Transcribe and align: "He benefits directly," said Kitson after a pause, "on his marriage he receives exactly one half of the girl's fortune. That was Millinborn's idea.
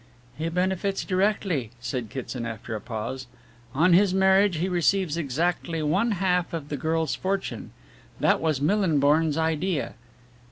"He 0.35 0.49
benefits 0.49 1.05
directly," 1.05 1.69
said 1.79 2.09
Kitson 2.09 2.43
after 2.43 2.73
a 2.75 2.81
pause, 2.81 3.27
"on 3.75 3.93
his 3.93 4.15
marriage 4.15 4.55
he 4.57 4.67
receives 4.67 5.15
exactly 5.15 5.83
one 5.83 6.13
half 6.13 6.53
of 6.53 6.69
the 6.69 6.75
girl's 6.77 7.13
fortune. 7.13 7.69
That 8.19 8.41
was 8.41 8.59
Millinborn's 8.61 9.37
idea. 9.37 9.93